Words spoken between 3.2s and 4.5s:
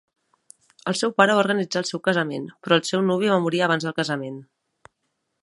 va morir abans del casament.